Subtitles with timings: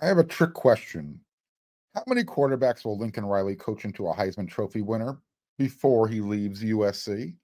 [0.00, 1.20] I have a trick question.
[1.94, 5.18] How many quarterbacks will Lincoln Riley coach into a Heisman Trophy winner
[5.58, 7.34] before he leaves USC?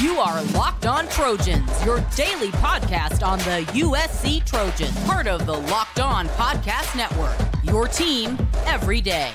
[0.00, 5.54] You are Locked On Trojans, your daily podcast on the USC Trojans, part of the
[5.54, 7.36] Locked On Podcast Network.
[7.62, 8.36] Your team
[8.66, 9.30] every day.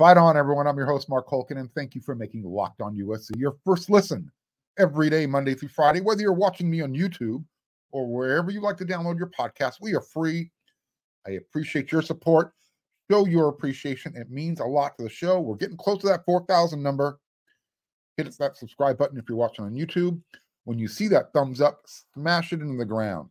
[0.00, 0.66] Fight on, everyone.
[0.66, 3.90] I'm your host, Mark Holkin, and thank you for making Locked On USC your first
[3.90, 4.32] listen
[4.78, 6.00] every day, Monday through Friday.
[6.00, 7.44] Whether you're watching me on YouTube
[7.92, 10.50] or wherever you like to download your podcast, we are free.
[11.26, 12.54] I appreciate your support.
[13.10, 14.16] Show your appreciation.
[14.16, 15.38] It means a lot to the show.
[15.38, 17.20] We're getting close to that 4,000 number.
[18.16, 20.18] Hit that subscribe button if you're watching on YouTube.
[20.64, 21.82] When you see that thumbs up,
[22.14, 23.28] smash it into the ground.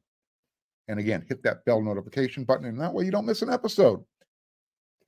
[0.88, 4.04] And again, hit that bell notification button, and that way you don't miss an episode.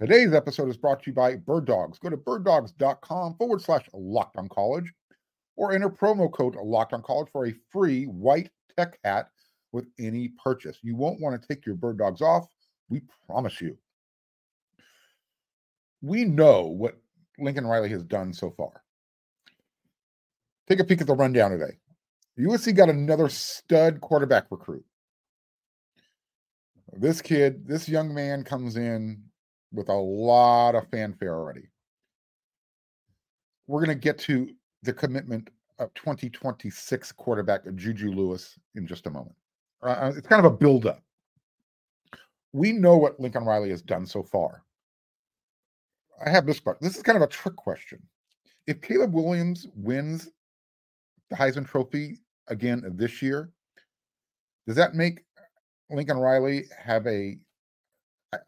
[0.02, 2.00] Today's episode is brought to you by Bird Dogs.
[2.00, 4.91] Go to birddogs.com forward slash locked on college
[5.57, 9.29] or enter promo code locked on college for a free white tech hat
[9.72, 10.79] with any purchase.
[10.82, 12.48] You won't want to take your bird dogs off.
[12.90, 13.77] We promise you.
[16.02, 16.99] We know what
[17.38, 18.82] Lincoln Riley has done so far.
[20.68, 21.77] Take a peek at the rundown today.
[22.40, 24.84] USC got another stud quarterback recruit.
[26.91, 29.26] This kid, this young man comes in
[29.74, 31.70] with a lot of fanfare already.
[33.68, 34.50] We're going to get to
[34.84, 39.36] the commitment of 2026 quarterback Juju Lewis in just a moment.
[39.82, 41.02] Uh, uh, it's kind of a build-up.
[42.54, 44.63] We know what Lincoln Riley has done so far.
[46.24, 46.85] I have this question.
[46.85, 48.02] This is kind of a trick question.
[48.68, 50.30] If Caleb Williams wins
[51.30, 53.50] the Heisman Trophy again this year,
[54.68, 55.24] does that make
[55.90, 57.38] Lincoln Riley have a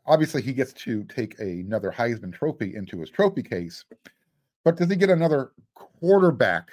[0.06, 3.84] obviously he gets to take another Heisman trophy into his trophy case,
[4.64, 6.70] but does he get another quarterback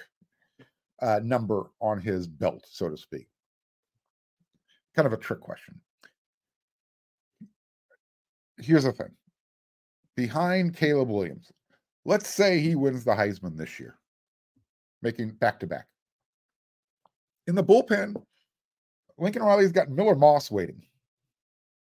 [1.02, 3.27] uh, number on his belt, so to speak?
[4.95, 5.80] Kind of a trick question.
[8.58, 9.11] Here's the thing
[10.17, 11.51] behind Caleb Williams,
[12.05, 13.96] let's say he wins the Heisman this year,
[15.02, 15.86] making back to back.
[17.46, 18.23] In the bullpen,
[19.17, 20.83] Lincoln Riley's got Miller Moss waiting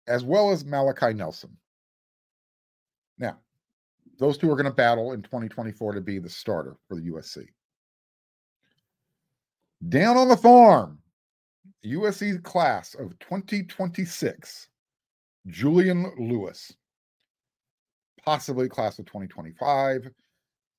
[0.10, 1.56] as well as Malachi Nelson.
[3.18, 3.38] Now,
[4.18, 7.46] those two are going to battle in 2024 to be the starter for the USC.
[9.88, 11.00] Down on the farm,
[11.86, 14.68] USC class of 2026,
[15.48, 16.74] Julian Lewis,
[18.26, 20.10] possibly class of 2025.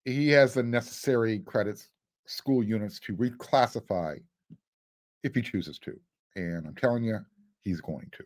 [0.04, 1.88] He has the necessary credits,
[2.26, 4.18] school units to reclassify
[5.22, 5.98] if he chooses to.
[6.36, 7.18] And I'm telling you,
[7.62, 8.24] he's going to.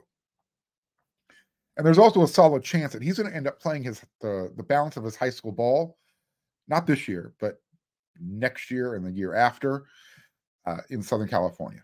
[1.76, 4.52] And there's also a solid chance that he's going to end up playing his the,
[4.56, 5.98] the balance of his high school ball,
[6.68, 7.60] not this year, but
[8.20, 9.84] next year and the year after
[10.66, 11.82] uh, in Southern California.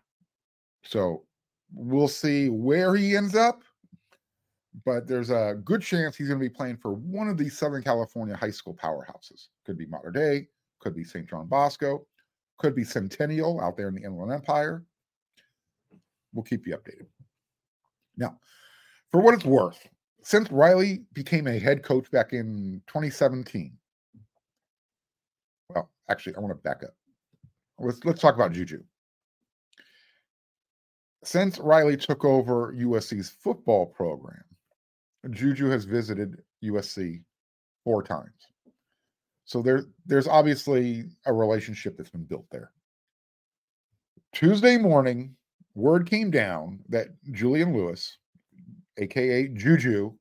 [0.85, 1.25] So
[1.73, 3.63] we'll see where he ends up,
[4.85, 7.83] but there's a good chance he's going to be playing for one of these Southern
[7.83, 9.49] California high school powerhouses.
[9.67, 10.49] Could be Mater Dei,
[10.79, 11.29] could be St.
[11.29, 12.07] John Bosco,
[12.59, 14.85] could be Centennial out there in the Inland Empire.
[16.33, 17.07] We'll keep you updated.
[18.17, 18.39] Now,
[19.11, 19.89] for what it's worth,
[20.23, 23.73] since Riley became a head coach back in 2017,
[25.75, 26.95] well, actually, I want to back up.
[27.79, 28.83] Let's let's talk about Juju.
[31.25, 34.43] Since Riley took over USC's football program,
[35.31, 37.23] Juju has visited USC
[37.85, 38.33] four times.
[39.45, 42.71] So there, there's obviously a relationship that's been built there.
[44.33, 45.35] Tuesday morning,
[45.75, 48.19] word came down that Julian Lewis,
[49.01, 50.13] aka Juju.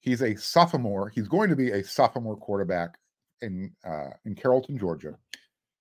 [0.00, 1.10] He's a sophomore.
[1.10, 2.96] He's going to be a sophomore quarterback
[3.42, 5.14] in uh, in Carrollton, Georgia.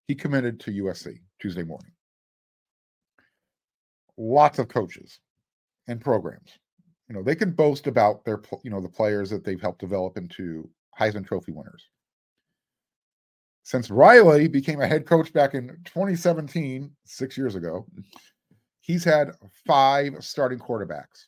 [0.08, 1.92] He committed to USC Tuesday morning.
[4.18, 5.20] Lots of coaches
[5.88, 6.52] and programs,
[7.10, 10.16] you know, they can boast about their, you know, the players that they've helped develop
[10.16, 11.90] into Heisman Trophy winners.
[13.64, 17.88] Since Riley became a head coach back in 2017, six years ago,
[18.80, 19.32] he's had
[19.66, 21.26] five starting quarterbacks.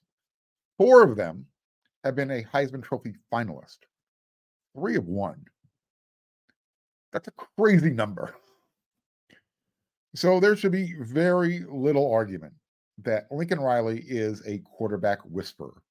[0.82, 1.46] Four of them
[2.04, 3.78] have been a Heisman Trophy finalist.
[4.76, 5.46] Three of one.
[7.14, 8.34] That's a crazy number.
[10.16, 12.54] So there should be very little argument
[13.04, 15.84] that Lincoln Riley is a quarterback whisperer.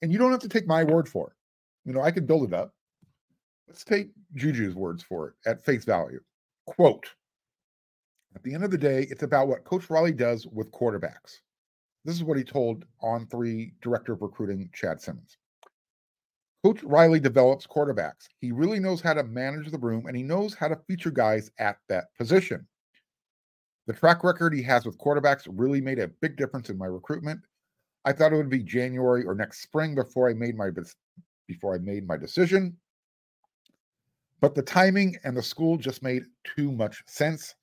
[0.00, 1.36] And you don't have to take my word for it.
[1.84, 2.72] You know, I could build it up.
[3.66, 6.20] Let's take Juju's words for it at face value.
[6.68, 7.08] Quote
[8.36, 11.40] At the end of the day, it's about what Coach Riley does with quarterbacks.
[12.04, 15.36] This is what he told On3 Director of Recruiting Chad Simmons.
[16.64, 18.28] Coach Riley develops quarterbacks.
[18.40, 21.50] He really knows how to manage the room and he knows how to feature guys
[21.58, 22.66] at that position.
[23.86, 27.40] The track record he has with quarterbacks really made a big difference in my recruitment.
[28.04, 30.70] I thought it would be January or next spring before I made my
[31.46, 32.76] before I made my decision.
[34.40, 37.54] But the timing and the school just made too much sense.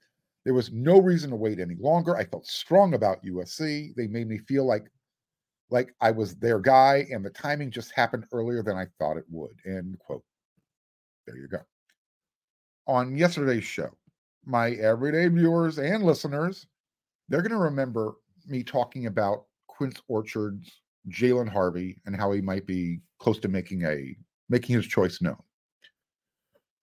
[0.46, 2.16] There was no reason to wait any longer.
[2.16, 3.96] I felt strong about USC.
[3.96, 4.86] They made me feel like
[5.72, 9.26] like I was their guy, and the timing just happened earlier than I thought it
[9.30, 9.58] would.
[9.66, 10.24] End quote.
[11.26, 11.58] There you go.
[12.88, 13.90] On yesterday's show,
[14.46, 16.68] my everyday viewers and listeners,
[17.28, 18.14] they're going to remember
[18.46, 23.84] me talking about Quince Orchard's Jalen Harvey and how he might be close to making
[23.86, 24.16] a
[24.50, 25.42] making his choice known.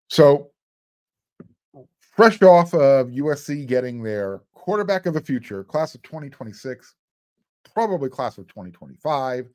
[0.09, 0.51] So,
[2.13, 6.95] fresh off of USC getting their quarterback of the future, class of 2026,
[7.75, 9.49] probably class of 2025,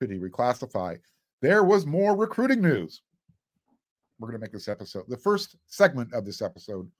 [0.00, 0.98] should he reclassify,
[1.40, 3.02] there was more recruiting news.
[4.18, 6.90] We're going to make this episode, the first segment of this episode,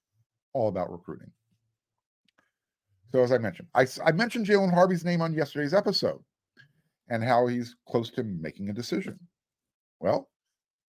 [0.54, 1.30] all about recruiting.
[3.12, 6.20] So, as I mentioned, I, I mentioned Jalen Harvey's name on yesterday's episode
[7.10, 9.18] and how he's close to making a decision.
[10.00, 10.30] Well,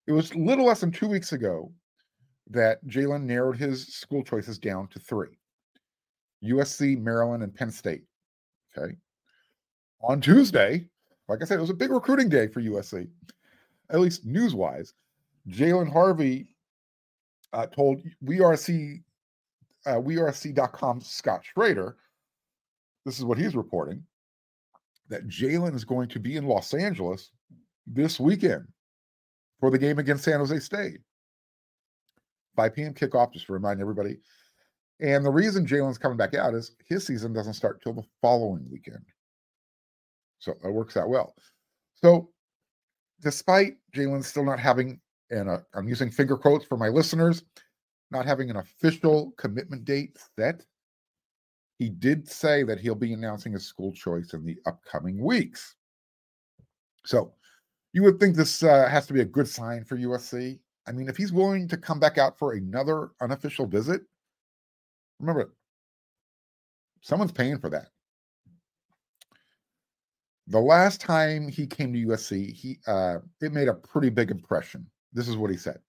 [0.07, 1.71] it was little less than two weeks ago
[2.53, 5.37] that Jalen narrowed his school choices down to three
[6.43, 8.03] USC, Maryland, and Penn State.
[8.77, 8.95] Okay.
[10.01, 10.85] On Tuesday,
[11.27, 13.07] like I said, it was a big recruiting day for USC,
[13.89, 14.93] at least news wise.
[15.49, 16.47] Jalen Harvey
[17.53, 19.01] uh, told WeAreSC,
[19.85, 21.97] uh, WeAreSC.com Scott Schrader,
[23.05, 24.03] this is what he's reporting,
[25.09, 27.31] that Jalen is going to be in Los Angeles
[27.85, 28.67] this weekend
[29.59, 30.99] for the game against San Jose State.
[32.55, 32.93] 5 p.m.
[32.93, 34.17] kickoff, just to remind everybody.
[34.99, 38.65] And the reason Jalen's coming back out is his season doesn't start till the following
[38.71, 39.03] weekend.
[40.39, 41.35] So that works out well.
[42.01, 42.29] So,
[43.21, 47.43] despite Jalen still not having, and uh, I'm using finger quotes for my listeners,
[48.11, 50.65] not having an official commitment date set,
[51.79, 55.75] he did say that he'll be announcing his school choice in the upcoming weeks.
[57.05, 57.33] So,
[57.93, 60.59] you would think this uh, has to be a good sign for USC.
[60.87, 64.01] I mean, if he's willing to come back out for another unofficial visit,
[65.19, 65.53] remember,
[67.01, 67.87] someone's paying for that.
[70.47, 74.85] The last time he came to USC, he uh, it made a pretty big impression.
[75.13, 75.79] This is what he said: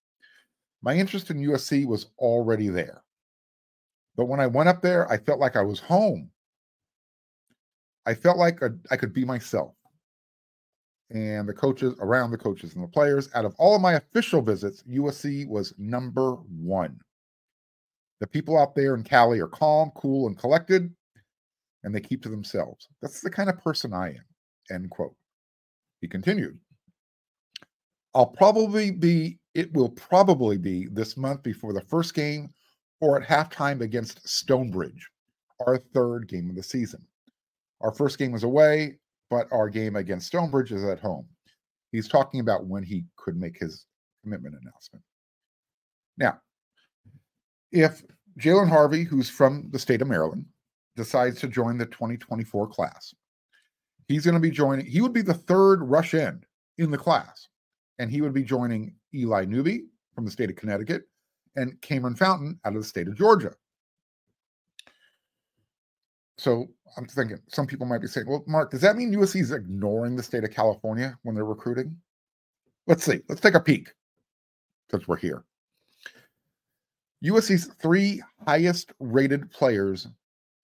[0.80, 3.02] "My interest in USC was already there,
[4.16, 6.30] but when I went up there, I felt like I was home.
[8.06, 9.74] I felt like a, I could be myself
[11.10, 13.28] and the coaches around the coaches and the players.
[13.34, 16.98] Out of all of my official visits, USC was number one.
[18.20, 20.94] The people out there in Cali are calm, cool, and collected,
[21.82, 22.88] and they keep to themselves.
[23.02, 24.24] That's the kind of person I am.
[24.70, 25.14] End quote.
[26.00, 26.58] He continued.
[28.14, 32.48] I'll probably be, it will probably be this month before the first game
[33.00, 35.08] or at halftime against Stonebridge,
[35.66, 37.04] our third game of the season.
[37.80, 38.98] Our first game was away
[39.34, 41.26] but our game against Stonebridge is at home.
[41.90, 43.84] He's talking about when he could make his
[44.22, 45.04] commitment announcement.
[46.16, 46.38] Now,
[47.72, 48.04] if
[48.38, 50.46] Jalen Harvey, who's from the state of Maryland,
[50.94, 53.12] decides to join the 2024 class,
[54.06, 56.46] he's going to be joining, he would be the third rush end
[56.78, 57.48] in the class.
[57.98, 61.08] And he would be joining Eli Newby from the state of Connecticut
[61.56, 63.52] and Cameron Fountain out of the state of Georgia.
[66.36, 69.52] So I'm thinking some people might be saying, well, Mark, does that mean USC is
[69.52, 71.96] ignoring the state of California when they're recruiting?
[72.86, 73.20] Let's see.
[73.28, 73.92] Let's take a peek
[74.90, 75.44] since we're here.
[77.24, 80.08] USC's three highest rated players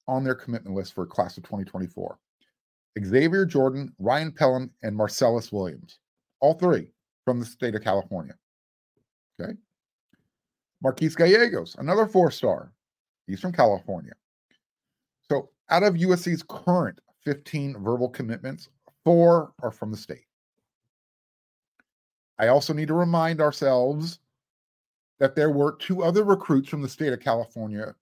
[0.07, 2.19] on their commitment list for class of 2024
[3.03, 6.01] Xavier Jordan, Ryan Pellum, and Marcellus Williams.
[6.41, 6.91] All three
[7.25, 8.35] from the state of California.
[9.41, 9.53] Okay.
[10.83, 12.73] Marquise Gallegos, another four star.
[13.27, 14.13] He's from California.
[15.31, 18.69] So out of USC's current 15 verbal commitments,
[19.05, 20.27] four are from the state.
[22.39, 24.19] I also need to remind ourselves
[25.19, 27.95] that there were two other recruits from the state of California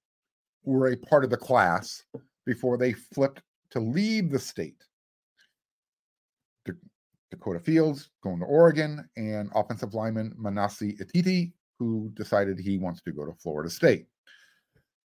[0.65, 2.05] who were a part of the class
[2.47, 4.85] before they flipped to leave the state.
[7.31, 13.13] Dakota Fields going to Oregon, and offensive lineman Manasse Itete, who decided he wants to
[13.13, 14.07] go to Florida State.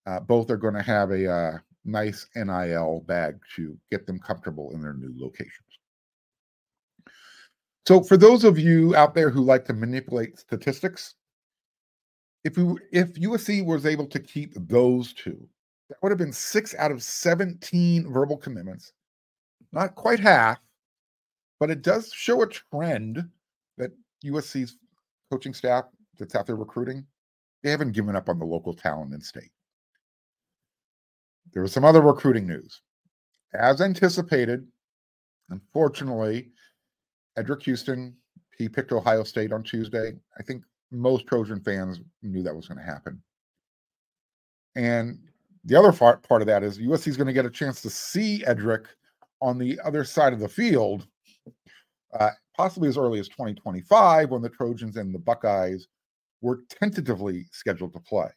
[0.05, 4.71] Uh, both are going to have a uh, nice NIL bag to get them comfortable
[4.71, 5.53] in their new locations.
[7.87, 11.15] So, for those of you out there who like to manipulate statistics,
[12.43, 15.47] if you if USC was able to keep those two,
[15.89, 18.93] that would have been six out of 17 verbal commitments.
[19.71, 20.59] Not quite half,
[21.59, 23.27] but it does show a trend
[23.77, 23.91] that
[24.25, 24.77] USC's
[25.31, 25.85] coaching staff
[26.17, 27.05] that's out there recruiting,
[27.63, 29.51] they haven't given up on the local talent in state.
[31.57, 32.83] There was some other recruiting news.
[33.55, 34.67] As anticipated,
[35.49, 36.51] unfortunately,
[37.35, 38.15] Eddrick Houston,
[38.59, 40.13] he picked Ohio State on Tuesday.
[40.37, 43.19] I think most Trojan fans knew that was going to happen.
[44.75, 45.17] And
[45.65, 47.89] the other part, part of that is USC is going to get a chance to
[47.89, 48.85] see Eddrick
[49.41, 51.07] on the other side of the field,
[52.19, 55.87] uh, possibly as early as 2025 when the Trojans and the Buckeyes
[56.41, 58.29] were tentatively scheduled to play.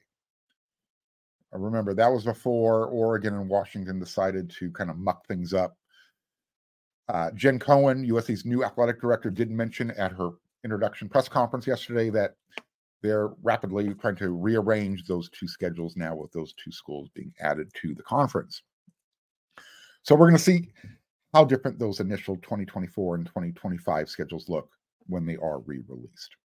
[1.52, 5.76] Remember that was before Oregon and Washington decided to kind of muck things up.
[7.08, 10.30] Uh, Jen Cohen, USC's new athletic director, did mention at her
[10.64, 12.34] introduction press conference yesterday that
[13.02, 17.70] they're rapidly trying to rearrange those two schedules now with those two schools being added
[17.82, 18.62] to the conference.
[20.02, 20.68] So we're going to see
[21.34, 24.68] how different those initial 2024 and 2025 schedules look
[25.06, 26.36] when they are re released.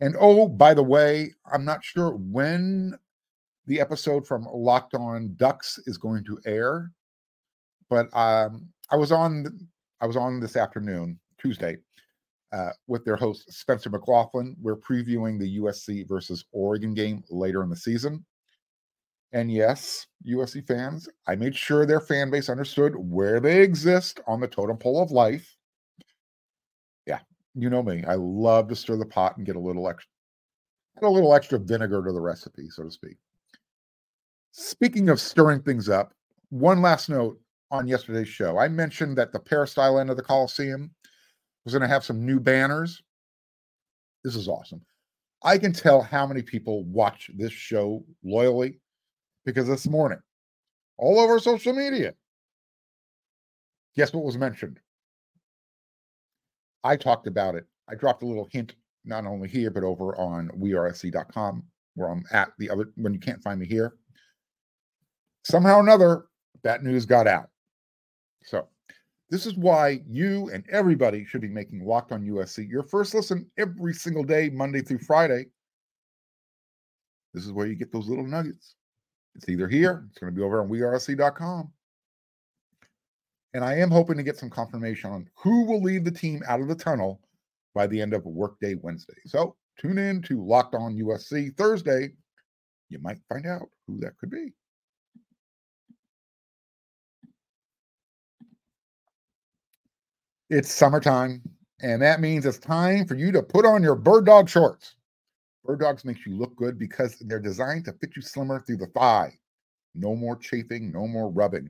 [0.00, 2.96] And oh, by the way, I'm not sure when
[3.68, 6.90] the episode from Locked On Ducks is going to air,
[7.90, 9.46] but um, I was on
[10.00, 11.76] I was on this afternoon, Tuesday,
[12.52, 14.56] uh, with their host Spencer McLaughlin.
[14.60, 18.24] We're previewing the USC versus Oregon game later in the season.
[19.32, 24.40] And yes, USC fans, I made sure their fan base understood where they exist on
[24.40, 25.54] the totem pole of life.
[27.06, 27.18] Yeah,
[27.54, 28.02] you know me.
[28.08, 30.08] I love to stir the pot and get a little extra,
[31.02, 33.18] a little extra vinegar to the recipe, so to speak.
[34.52, 36.14] Speaking of stirring things up,
[36.50, 37.40] one last note
[37.70, 38.58] on yesterday's show.
[38.58, 40.90] I mentioned that the peristyle end of the Coliseum
[41.64, 43.02] was going to have some new banners.
[44.24, 44.80] This is awesome.
[45.42, 48.80] I can tell how many people watch this show loyally
[49.44, 50.18] because this morning,
[50.96, 52.14] all over social media,
[53.96, 54.80] guess what was mentioned?
[56.82, 57.66] I talked about it.
[57.88, 58.74] I dropped a little hint
[59.04, 61.62] not only here, but over on wearesc.com,
[61.94, 63.94] where I'm at the other when you can't find me here.
[65.44, 66.26] Somehow or another,
[66.62, 67.48] that news got out.
[68.44, 68.68] So
[69.30, 73.50] this is why you and everybody should be making Locked on USC your first listen
[73.58, 75.46] every single day, Monday through Friday.
[77.34, 78.74] This is where you get those little nuggets.
[79.34, 81.70] It's either here, it's going to be over on wearesc.com.
[83.54, 86.60] And I am hoping to get some confirmation on who will lead the team out
[86.60, 87.20] of the tunnel
[87.74, 89.14] by the end of Workday Wednesday.
[89.26, 92.10] So tune in to Locked On USC Thursday.
[92.88, 94.52] You might find out who that could be.
[100.50, 101.42] It's summertime,
[101.82, 104.94] and that means it's time for you to put on your bird dog shorts.
[105.62, 108.86] Bird dogs makes you look good because they're designed to fit you slimmer through the
[108.86, 109.30] thigh.
[109.94, 111.68] No more chafing, no more rubbing.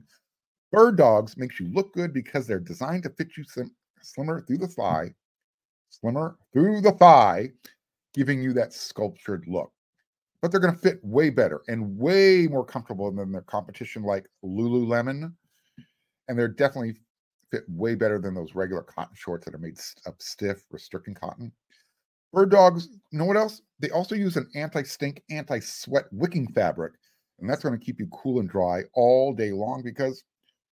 [0.71, 3.69] Bird dogs makes you look good because they're designed to fit you slim,
[4.01, 5.13] slimmer through the thigh,
[5.89, 7.49] slimmer through the thigh,
[8.13, 9.73] giving you that sculptured look.
[10.41, 14.25] But they're going to fit way better and way more comfortable than their competition like
[14.41, 15.33] Lululemon.
[16.29, 16.95] And they're definitely
[17.51, 21.51] fit way better than those regular cotton shorts that are made of stiff, restricting cotton.
[22.31, 23.61] Bird dogs, you know what else?
[23.79, 26.93] They also use an anti stink, anti sweat wicking fabric.
[27.39, 30.23] And that's going to keep you cool and dry all day long because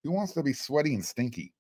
[0.05, 1.53] who wants to be sweaty and stinky?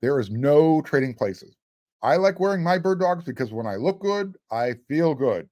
[0.00, 1.56] There is no trading places.
[2.02, 5.48] I like wearing my bird dogs because when I look good, I feel good.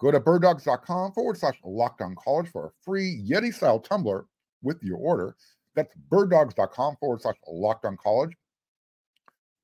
[0.00, 4.26] Go to birddogs.com forward slash locked on college for a free Yeti style tumbler
[4.62, 5.36] with your order.
[5.74, 8.36] That's birddogs.com forward slash locked on college.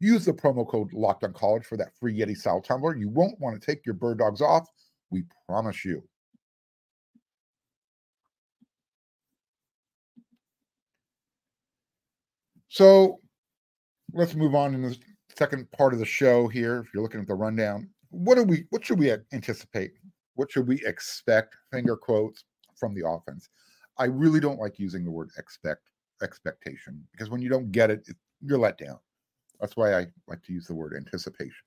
[0.01, 2.97] Use the promo code locked on college for that free Yeti style tumbler.
[2.97, 4.69] You won't want to take your bird dogs off.
[5.11, 6.03] We promise you.
[12.69, 13.19] So
[14.13, 14.97] let's move on in the
[15.37, 16.81] second part of the show here.
[16.81, 19.93] If you're looking at the rundown, what do we what should we anticipate?
[20.37, 21.57] What should we expect?
[21.73, 22.45] Finger quotes
[22.77, 23.49] from the offense.
[23.99, 25.81] I really don't like using the word expect
[26.23, 28.99] expectation because when you don't get it, it you're let down.
[29.61, 31.65] That's why I like to use the word anticipation.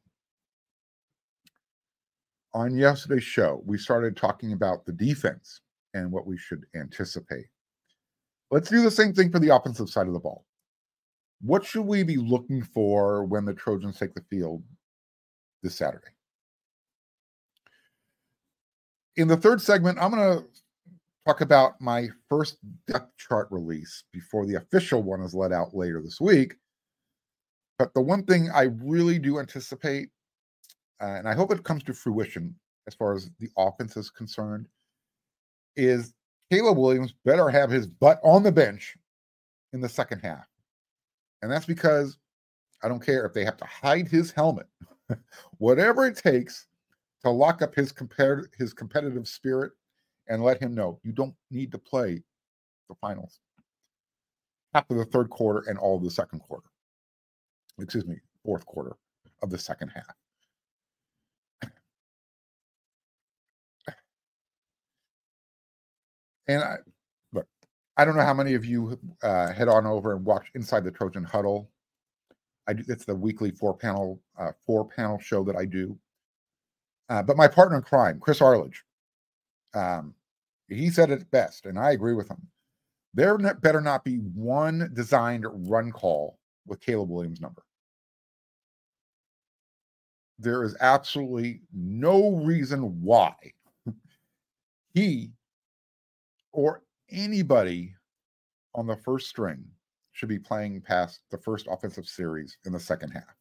[2.54, 5.62] On yesterday's show, we started talking about the defense
[5.94, 7.46] and what we should anticipate.
[8.50, 10.46] Let's do the same thing for the offensive side of the ball.
[11.42, 14.64] What should we be looking for when the Trojans take the field
[15.64, 16.12] this Saturday?
[19.16, 20.46] In the third segment, I'm going to
[21.26, 26.02] talk about my first depth chart release before the official one is let out later
[26.02, 26.56] this week.
[27.78, 30.10] But the one thing I really do anticipate,
[31.02, 32.56] uh, and I hope it comes to fruition
[32.88, 34.68] as far as the offense is concerned,
[35.76, 36.14] is
[36.52, 38.96] Caleb Williams better have his butt on the bench
[39.74, 40.46] in the second half.
[41.42, 42.18] And that's because
[42.84, 44.68] I don't care if they have to hide his helmet
[45.58, 46.68] whatever it takes
[47.24, 47.94] to lock up his
[48.58, 49.72] his competitive spirit
[50.28, 52.22] and let him know you don't need to play
[52.90, 53.40] the finals.
[54.74, 56.68] Of the third quarter and all of the second quarter.
[57.80, 58.96] Excuse me, fourth quarter
[59.44, 60.16] of the second half.
[66.48, 66.76] And I
[67.34, 67.48] look,
[67.98, 70.92] I don't know how many of you uh, head on over and watch Inside the
[70.92, 71.70] Trojan Huddle.
[72.68, 75.98] I do, it's the weekly four panel uh, four panel show that I do.
[77.10, 78.84] Uh, but my partner in crime, Chris Arledge,
[79.74, 80.14] um,
[80.68, 82.48] he said it best, and I agree with him.
[83.14, 87.64] There better not be one designed run call with Caleb Williams' number.
[90.40, 93.36] There is absolutely no reason why
[94.94, 95.32] he
[96.54, 97.94] or anybody
[98.74, 99.64] on the first string
[100.14, 103.36] should be playing past the first offensive series in the second half.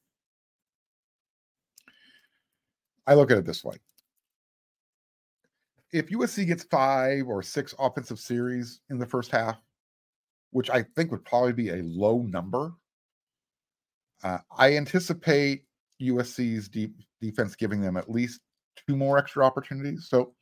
[3.06, 3.76] I look at it this way.
[5.92, 9.60] If USC gets five or six offensive series in the first half,
[10.52, 12.72] which I think would probably be a low number,
[14.22, 15.64] uh, I anticipate
[16.00, 18.40] USC's deep defense giving them at least
[18.86, 20.06] two more extra opportunities.
[20.08, 20.34] So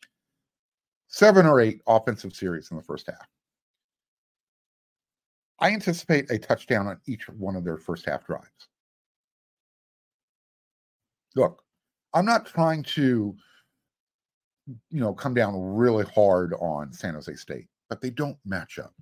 [1.08, 3.26] seven or eight offensive series in the first half.
[5.60, 8.68] I anticipate a touchdown on each one of their first half drives.
[11.34, 11.62] Look,
[12.14, 13.34] I'm not trying to,
[14.90, 18.92] you know, come down really hard on San Jose State, but they don't match up.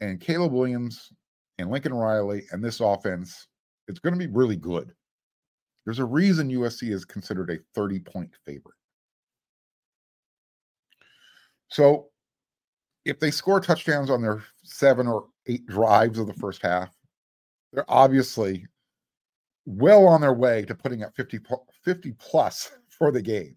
[0.00, 1.12] And Caleb Williams
[1.58, 3.46] and Lincoln Riley and this offense,
[3.88, 4.92] it's going to be really good.
[5.84, 8.74] There's a reason USC is considered a 30 point favorite.
[11.68, 12.08] So
[13.04, 16.90] if they score touchdowns on their seven or eight drives of the first half,
[17.72, 18.66] they're obviously
[19.66, 21.40] well on their way to putting up 50,
[21.84, 23.56] 50 plus for the game.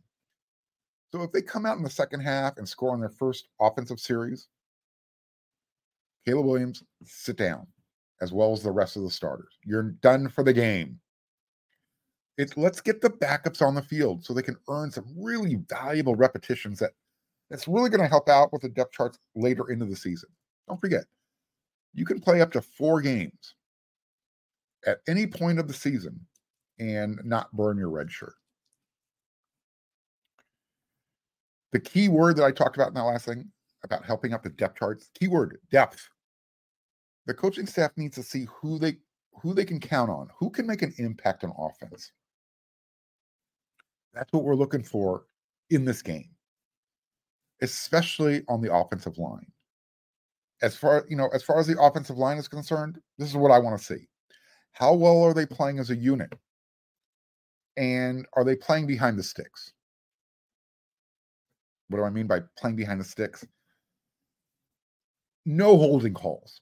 [1.12, 4.00] So if they come out in the second half and score on their first offensive
[4.00, 4.48] series,
[6.25, 7.66] Caleb Williams, sit down,
[8.22, 9.58] as well as the rest of the starters.
[9.64, 11.00] You're done for the game.
[12.38, 16.16] It's let's get the backups on the field so they can earn some really valuable
[16.16, 16.92] repetitions that
[17.50, 20.29] that's really going to help out with the depth charts later into the season.
[20.68, 21.05] Don't forget,
[21.94, 23.55] you can play up to four games
[24.86, 26.20] at any point of the season
[26.79, 28.36] and not burn your red shirt.
[31.72, 33.51] The key word that I talked about in that last thing
[33.84, 36.10] about helping up the depth charts, keyword depth.
[37.25, 38.98] The coaching staff needs to see who they
[39.42, 42.12] who they can count on, who can make an impact on offense.
[44.14, 45.25] That's what we're looking for
[45.70, 46.30] in this game
[47.62, 49.46] especially on the offensive line.
[50.62, 53.51] As far you know, as far as the offensive line is concerned, this is what
[53.51, 54.08] I want to see.
[54.72, 56.34] How well are they playing as a unit?
[57.77, 59.74] And are they playing behind the sticks?
[61.90, 63.46] What do I mean by playing behind the sticks?
[65.46, 66.62] No holding calls.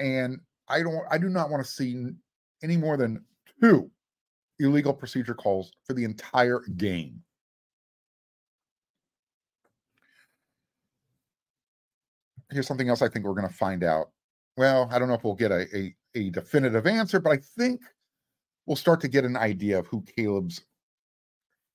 [0.00, 2.06] And I don't I do not want to see
[2.62, 3.24] any more than
[3.62, 3.90] two
[4.58, 7.22] illegal procedure calls for the entire game.
[12.50, 14.10] here's something else I think we're going to find out.
[14.56, 17.80] Well, I don't know if we'll get a, a, a definitive answer, but I think
[18.66, 20.62] we'll start to get an idea of who Caleb's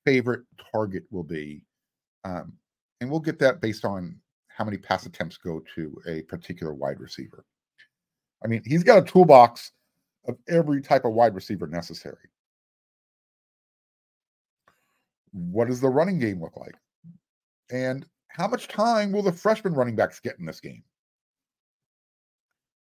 [0.06, 0.42] favorite
[0.74, 1.66] target will be.
[2.26, 2.54] Um,
[3.04, 7.02] and we'll get that based on how many pass attempts go to a particular wide
[7.02, 7.44] receiver.
[8.44, 9.74] I mean, he's got a toolbox
[10.26, 12.30] of every type of wide receiver necessary.
[15.34, 16.76] What does the running game look like?
[17.72, 20.84] And how much time will the freshman running backs get in this game?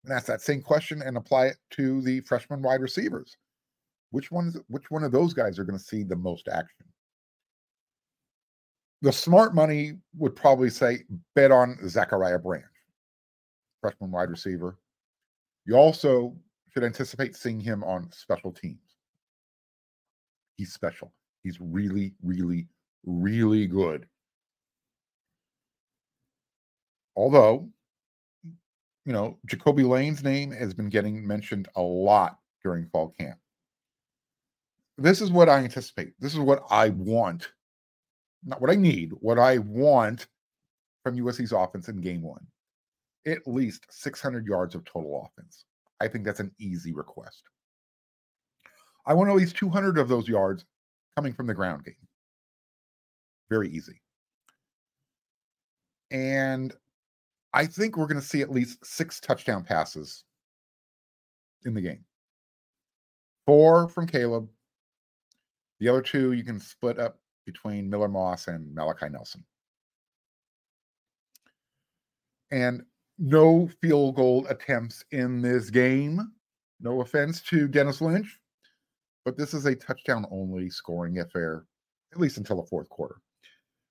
[0.05, 3.39] And ask that same question and apply it to the freshman wide receivers.
[4.11, 6.85] Which ones, which one of those guys are going to see the most action?
[9.03, 12.65] The smart money would probably say bet on Zachariah Branch,
[13.81, 14.79] freshman wide receiver.
[15.65, 16.37] You also
[16.73, 18.79] should anticipate seeing him on special teams.
[20.57, 21.13] He's special.
[21.43, 22.69] He's really, really,
[23.05, 24.07] really good
[27.21, 27.69] Although,
[29.05, 33.39] you know, Ja'Kobi Lane's name has been getting mentioned a lot during fall camp.
[34.97, 36.13] This is what I anticipate.
[36.19, 37.51] This is what I want.
[38.45, 40.27] Not what I need, what I want
[41.03, 42.47] from USC's offense in game one.
[43.27, 45.65] At least 600 yards of total offense.
[46.01, 47.43] I think that's an easy request.
[49.07, 50.65] I want at least 200 of those yards
[51.17, 51.95] coming from the ground game.
[53.51, 54.01] Very easy.
[56.11, 56.75] And
[57.53, 60.25] I think we're going to see at least six touchdown passes
[61.65, 62.05] in the game.
[63.47, 64.49] Four from Caleb,
[65.81, 69.45] The other two you can split up between Miller Moss and Malachi Nelson.
[72.51, 72.83] And
[73.19, 76.33] no field goal attempts in this game.
[76.81, 78.41] No offense to Denis Lynch,
[79.25, 81.67] but this is a touchdown only scoring affair,
[82.13, 83.17] at least until the fourth quarter.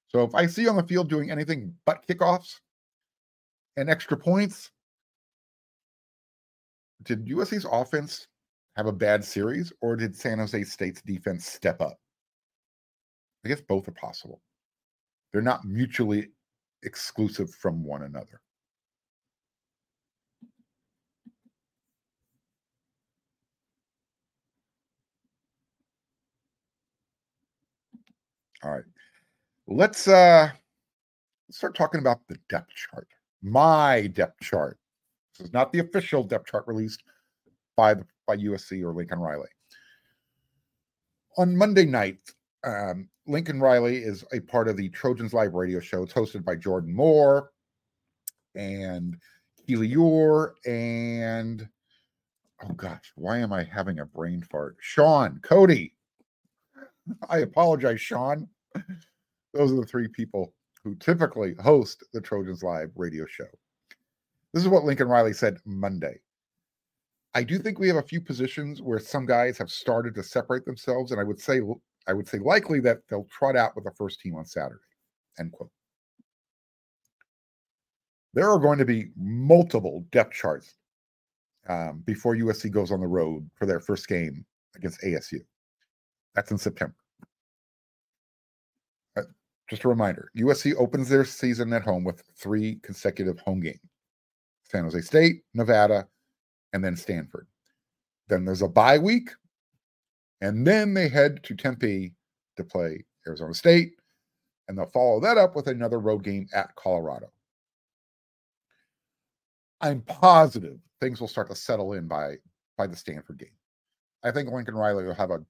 [0.08, 2.56] So if I see on the field doing anything but kickoffs
[3.78, 4.72] and extra points,
[7.04, 8.28] did USC's offense
[8.76, 12.00] have a bad series or did San Jose State's defense step up?
[13.46, 14.42] I guess both are possible.
[15.32, 16.30] They're not mutually
[16.84, 18.42] exclusive from one another.
[28.64, 28.84] All right.
[29.68, 30.52] Let's uh
[31.50, 33.08] start talking about the depth chart.
[33.42, 34.78] My depth chart.
[35.38, 37.04] This is not the official depth chart released
[37.78, 39.48] by the, by USC or Lincoln Riley.
[41.38, 42.20] On Monday night,
[42.64, 46.04] um, Lincoln Riley is a part of the Trojans Live radio show.
[46.04, 47.52] It's hosted by Jordan Moore
[48.56, 49.18] and
[49.66, 51.68] Keely Eure and
[52.64, 54.76] oh gosh, why am I having a brain fart?
[54.80, 55.96] Shaun Cody.
[57.30, 58.48] I apologize, Shaun.
[59.54, 63.48] Those are the three people who typically host the Trojans Live radio show.
[64.54, 66.20] This is what Lincoln Riley said Monday.
[67.36, 70.66] I do think we have a few positions where some guys have started to separate
[70.66, 71.62] themselves, and I would say
[72.10, 74.82] I would say likely that they'll trot out with the first team on Saturday.
[75.38, 75.70] End quote.
[78.34, 80.74] There are going to be multiple depth charts
[81.68, 84.44] um, before USC goes on the road for their first game
[84.76, 85.42] against ASU.
[86.34, 86.96] That's in September.
[89.16, 89.24] Uh,
[89.70, 93.80] just a reminder USC opens their season at home with three consecutive home games
[94.64, 96.08] San Jose State, Nevada,
[96.74, 97.46] and then Stanford.
[98.30, 99.30] Then there's a bye week,
[100.42, 102.14] and then they head to Tempe
[102.58, 103.94] to play Arizona State,
[104.68, 107.32] and they'll follow that up with another road game at Colorado.
[109.82, 112.36] I'm positive things will start to settle in by
[112.78, 113.50] by the Stanford game.
[114.24, 115.44] I think Lincoln Riley will have a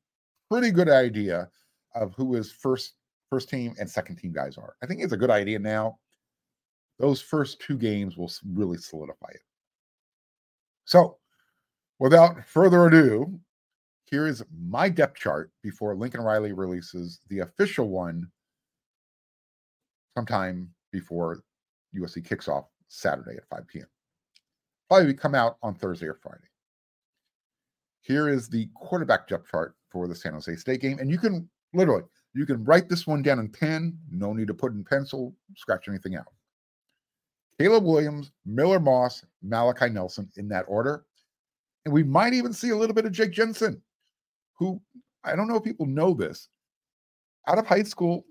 [0.50, 1.50] pretty good idea
[1.96, 2.94] of who his first
[3.30, 4.76] first team and second team guys are.
[4.82, 6.00] I think it's a good idea now.
[6.98, 9.42] Those first two games will really solidify it.
[10.86, 11.18] So,
[12.00, 13.40] without further ado,
[14.10, 18.28] here is my depth chart before Lincoln Riley releases the official one
[20.16, 21.44] sometime before
[21.96, 23.88] USC kicks off Saturday at 5 p.m.
[24.90, 26.48] Probably come out on Thursday or Friday.
[28.02, 30.98] Here is the quarterback depth chart for the San Jose State game.
[31.00, 33.98] And you can literally, you can write this one down in pen.
[34.10, 36.34] No need to put in pencil, scratch anything out.
[37.60, 41.06] Caleb Williams, Miller Moss, Malachi Nelson in that order.
[41.86, 43.82] And we might even see a little bit of Jake Jensen,
[44.60, 44.82] who
[45.24, 46.50] I don't know if people know this.
[47.48, 48.26] Out of high school,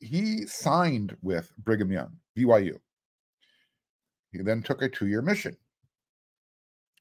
[0.00, 2.78] he signed with Brigham Young, BYU.
[4.32, 5.56] He then took a two year mission.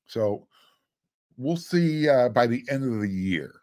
[0.07, 0.47] So
[1.37, 3.53] we'll see uh, by the end of the year,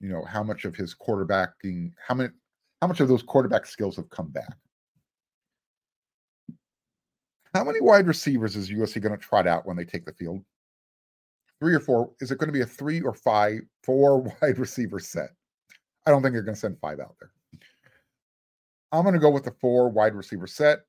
[0.00, 2.30] you know, how much of his quarterbacking, how many,
[2.80, 4.56] how much of those quarterback skills have come back.
[7.54, 10.44] How many wide receivers is USC going to trot out when they take the field?
[11.64, 12.10] Three or four?
[12.20, 15.30] Is it going to be a three or five, four wide receiver set?
[16.04, 17.30] I don't think they're going to send five out there.
[18.92, 20.80] I'm going to go with the four wide receiver set.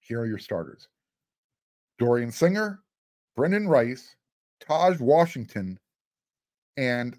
[0.00, 0.86] Here are your starters
[1.98, 2.80] Dorian Singer,
[3.36, 4.16] Brendan Rice,
[4.62, 5.78] Tahj Washington,
[6.76, 7.18] and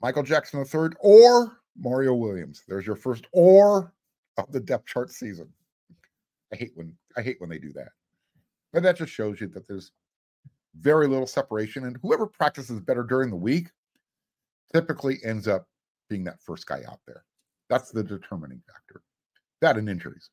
[0.00, 2.62] Michael Jackson III, or Mario Williams.
[2.68, 3.92] There's your first or
[4.36, 5.48] of the depth chart season.
[6.52, 7.88] I hate when I hate when they do that.
[8.72, 9.90] But that just shows you that there's
[10.80, 13.70] very little separation, and whoever practices better during the week
[14.72, 15.66] typically ends up
[16.08, 17.24] being that first guy out there.
[17.70, 19.02] That's the determining factor.
[19.60, 20.30] That and injuries.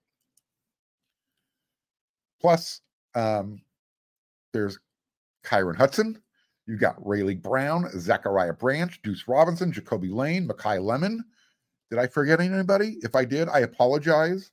[2.41, 2.81] Plus,
[3.15, 3.61] um,
[4.51, 4.79] there's
[5.45, 6.21] Kyron Hudson.
[6.67, 11.23] You've got Raleek Brown, Zachariah Branch, Deuce Robinson, Ja'Kobi Lane, Makai Lemon.
[11.89, 12.97] Did I forget anybody?
[13.01, 14.51] If I did, I apologize.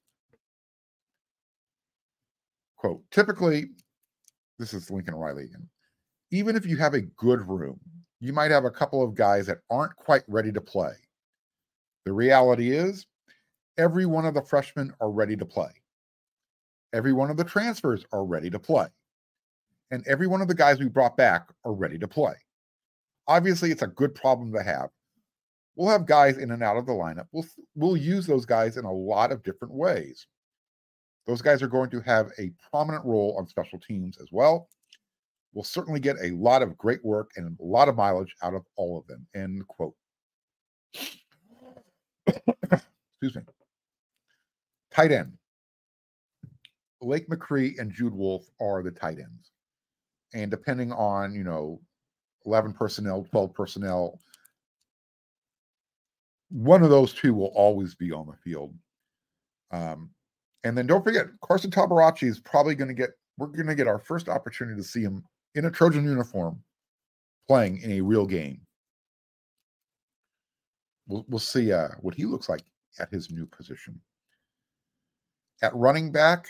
[2.76, 3.70] Quote, typically,
[4.58, 5.68] this is Lincoln Riley again.
[6.30, 7.80] Even if you have a good room,
[8.20, 10.92] you might have a couple of guys that aren't quite ready to play.
[12.04, 13.06] The reality is,
[13.78, 15.70] every one of the freshmen are ready to play.
[16.92, 18.86] Every one of the transfers are ready to play.
[19.90, 22.34] And every one of the guys we brought back are ready to play.
[23.26, 24.90] Obviously, it's a good problem to have.
[25.76, 27.26] We'll have guys in and out of the lineup.
[27.30, 30.26] We'll, we'll use those guys in a lot of different ways.
[31.26, 34.68] Those guys are going to have a prominent role on special teams as well.
[35.52, 38.64] We'll certainly get a lot of great work and a lot of mileage out of
[38.76, 39.26] all of them.
[39.34, 39.94] End quote.
[40.94, 41.20] Excuse
[43.34, 43.42] me.
[44.92, 45.32] Tight end.
[47.00, 49.52] Lake McRee and Jude Wolfe are the tight ends.
[50.34, 51.80] And depending on, you know,
[52.44, 54.20] 11 personnel, 12 personnel,
[56.50, 58.74] one of those two will always be on the field.
[59.70, 60.10] Um,
[60.64, 63.86] and then don't forget, Carson Tabaracci is probably going to get, we're going to get
[63.86, 66.62] our first opportunity to see him in a Trojan uniform
[67.46, 68.60] playing in a real game.
[71.06, 72.62] We'll, we'll see uh, what he looks like
[72.98, 74.00] at his new position.
[75.62, 76.48] At running back,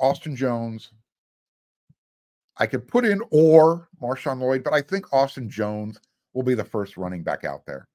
[0.00, 0.90] Austin Jones.
[2.56, 5.98] I could put in or Marshawn Lloyd, but I think Austin Jones
[6.34, 7.86] will be the first running back out there.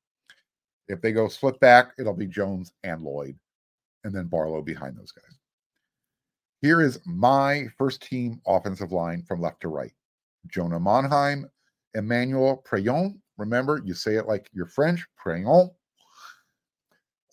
[0.87, 3.37] If they go split back, it'll be Jones and Lloyd,
[4.03, 5.37] and then Barlow behind those guys.
[6.61, 9.91] Here is my first team offensive line from left to right
[10.47, 11.45] Jonah Monheim,
[11.93, 13.19] Emmanuel Pregnon.
[13.37, 15.69] Remember, you say it like you're French, Pregnon.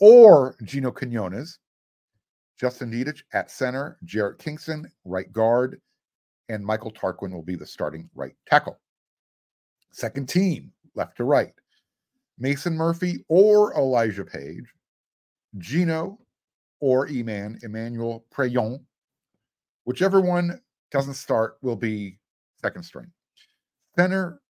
[0.01, 1.59] Or Gino Quinones,
[2.59, 5.81] Justin Dedich at center, Jarrett Kingston, right guard,
[6.49, 8.81] and Michael Tarquin will be the starting right tackle.
[9.93, 11.53] Second team, left to right.
[12.39, 14.67] Mason Murphy or Elijah Paige,
[15.59, 16.19] Gino
[16.81, 18.81] or Eman, Emmanuel Pregnon.
[19.85, 22.19] Whichever one doesn't start will be
[22.61, 23.11] second string.
[23.97, 24.41] Center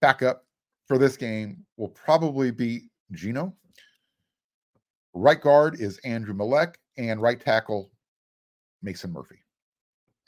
[0.00, 0.44] backup
[0.86, 3.54] for this game will probably be Gino.
[5.14, 7.90] Right guard is Andrew Malek, and right tackle
[8.82, 9.36] Mason Murphy.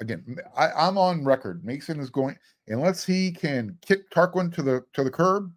[0.00, 1.64] Again, I, am on record.
[1.64, 2.36] Mason is going
[2.68, 5.52] unless he can kick Tarquin to the to the curb.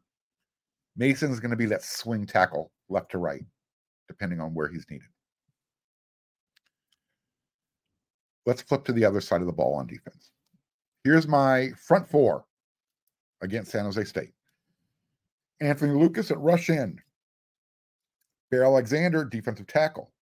[0.96, 3.44] Mason is going to be that swing tackle left to right,
[4.08, 5.08] depending on where he's needed.
[8.48, 10.32] Let's flip to the other side of the ball on defense.
[11.04, 12.46] Here's my front four
[13.42, 14.32] against San Jose State.
[15.60, 17.02] Anthony Lucas at rush end.
[18.50, 20.14] Bear Alexander, defensive tackle.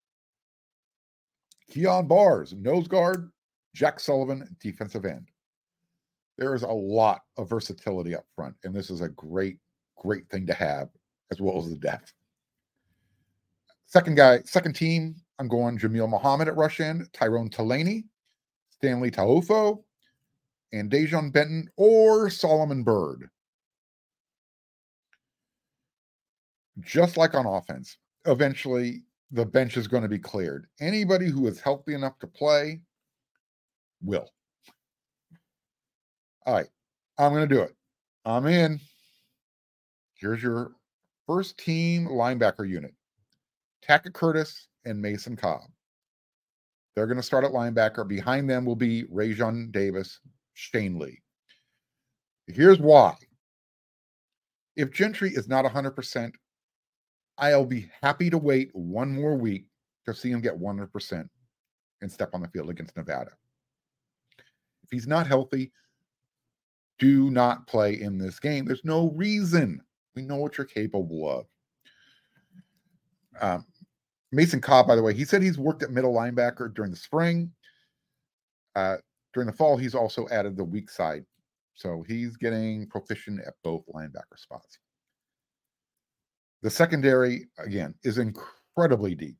[1.71, 3.29] Kyon Barrs, nose guard.
[3.75, 5.27] Jack Sullivan, defensive end.
[6.39, 9.59] There is a lot of versatility up front, and this is a great,
[9.97, 10.89] great thing to have,
[11.31, 12.11] as well as the depth.
[13.85, 18.05] Second guy, second team, I'm going Jamil Muhammad at rush end, Tyrone Taleni,
[18.77, 19.83] Stanley Taufo,
[20.73, 23.29] and Dejon Benton or Solomon Byrd.
[26.81, 30.67] Just like on offense, eventually the bench is going to be cleared.
[30.81, 32.81] Anybody who is healthy enough to play
[34.03, 34.29] will.
[36.45, 36.67] All right,
[37.17, 37.73] I'm going to do it.
[38.25, 38.79] I'm in.
[40.15, 40.73] Here's your
[41.25, 42.93] first team linebacker unit
[43.88, 45.61] Tackett Curtis and Mason Cobb.
[46.95, 48.08] They're going to start at linebacker.
[48.08, 50.19] Behind them will be Raesjon Davis,
[50.53, 51.21] Shane Lee.
[52.47, 53.15] Here's why.
[54.75, 56.31] If Gentry is not 100%,
[57.38, 59.65] I'll be happy to wait one more week
[60.05, 61.29] to see him get 100%
[62.01, 63.31] and step on the field against Nevada.
[64.84, 65.71] If he's not healthy,
[66.99, 68.65] do not play in this game.
[68.65, 69.81] There's no reason.
[70.15, 71.45] We know what you're capable of.
[73.41, 73.65] Um,
[74.31, 77.51] Mason Cobb, by the way, he said he's worked at middle linebacker during the spring.
[78.75, 78.97] Uh,
[79.33, 81.25] during the fall, he's also added the weak side.
[81.75, 84.79] So he's getting proficient at both linebacker spots.
[86.61, 89.38] The secondary, again, is incredibly deep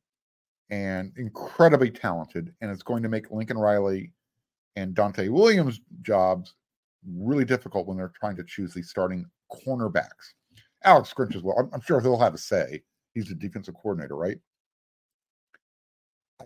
[0.70, 4.12] and incredibly talented, and it's going to make Lincoln Riley
[4.76, 6.54] and Donte Williams' jobs
[7.08, 10.34] really difficult when they're trying to choose these starting cornerbacks.
[10.84, 11.58] Alex Grinch as well.
[11.58, 12.82] I'm, I'm sure he'll have a say.
[13.14, 14.38] He's the defensive coordinator, right?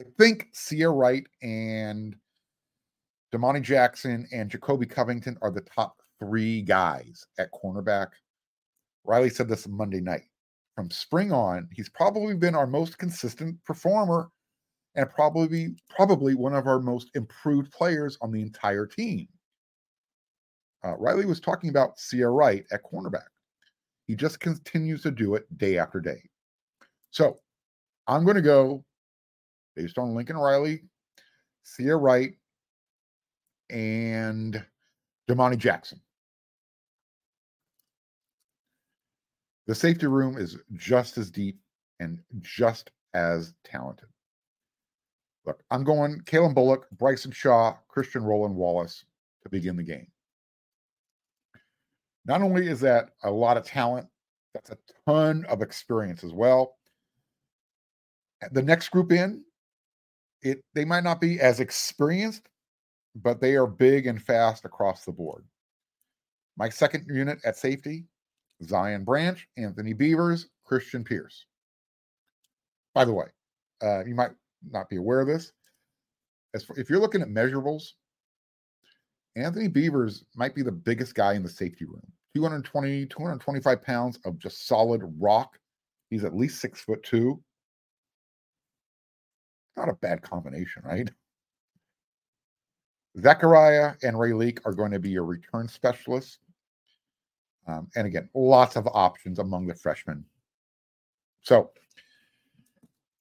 [0.01, 2.17] I think Ceyair Wright and
[3.33, 8.09] Domani Jackson and Jacobe Covington are the top three guys at cornerback.
[9.05, 10.25] Riley said this Monday night
[10.75, 14.31] from spring on, he's probably been our most consistent performer
[14.95, 19.29] and probably probably one of our most improved players on the entire team.
[20.83, 23.29] Uh, Riley was talking about Ceyair Wright at cornerback.
[24.07, 26.23] He just continues to do it day after day.
[27.11, 27.41] So
[28.07, 28.83] I'm going to go
[29.81, 30.83] based on Lincoln Riley,
[31.65, 32.35] Ceyair Wright,
[33.71, 34.63] and
[35.27, 36.01] Domani Jackson.
[39.67, 41.59] The safety room is just as deep
[41.99, 44.09] and just as talented.
[45.47, 49.05] Look, I'm going Calen Bullock, Bryson Shaw, Christian Roland Wallace
[49.45, 50.09] to begin the game.
[52.27, 54.07] Not only is that a lot of talent,
[54.53, 56.77] that's a ton of experience as well.
[58.53, 59.43] The next group in,
[60.43, 62.49] it they might not be as experienced,
[63.15, 65.45] but they are big and fast across the board.
[66.57, 68.05] My second unit at safety,
[68.63, 71.47] Zion Branch, Anthony Beavers, Christian Pierce.
[72.95, 73.27] By the way,
[73.83, 74.33] uh, you might
[74.71, 75.53] not be aware of this.
[76.55, 77.93] As for, if you're looking at measurables,
[79.37, 82.07] Anthony Beavers might be the biggest guy in the safety room.
[82.35, 85.59] 220, 225 pounds of just solid rock.
[86.11, 87.43] He's at least six foot two.
[89.81, 91.09] Not a bad combination, right?
[93.19, 96.39] Zachariah and Raleek are going to be your return specialists.
[97.67, 100.27] Um, and again, lots of options among the freshmen.
[101.41, 101.71] So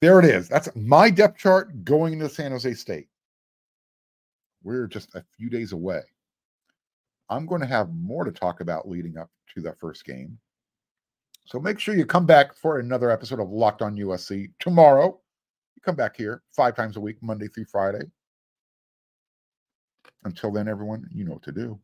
[0.01, 0.49] there it is.
[0.49, 3.07] That's my depth chart going into San Jose State.
[4.61, 6.01] We're just a few days away.
[7.29, 10.37] I'm going to have more to talk about leading up to that first game.
[11.45, 15.21] So make sure you come back for another episode of Locked On USC tomorrow.
[15.79, 18.01] You come back here five times a week, Monday through Friday.
[20.25, 21.79] Until then, everyone, you know what to do.